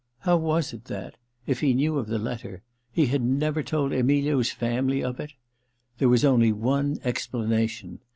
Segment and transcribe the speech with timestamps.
[0.21, 1.13] How was it that,
[1.45, 5.33] if he knew of the letter, he had never told Emilio's family of it?
[5.99, 7.99] There was only one explanation.